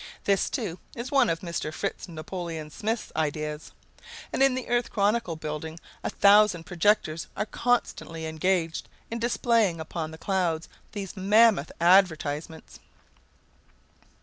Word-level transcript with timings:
This, 0.23 0.49
too, 0.49 0.79
is 0.95 1.11
one 1.11 1.29
of 1.29 1.41
Mr. 1.41 1.71
Fritz 1.71 2.07
Napoleon 2.09 2.71
Smith's 2.71 3.11
ideas, 3.15 3.71
and 4.33 4.41
in 4.41 4.55
the 4.55 4.67
Earth 4.67 4.89
Chronicle 4.89 5.35
building 5.35 5.79
a 6.03 6.09
thousand 6.09 6.65
projectors 6.65 7.27
are 7.37 7.45
constantly 7.45 8.25
engaged 8.25 8.89
in 9.11 9.19
displaying 9.19 9.79
upon 9.79 10.09
the 10.09 10.17
clouds 10.17 10.67
these 10.93 11.15
mammoth 11.15 11.71
advertisements. 11.79 12.79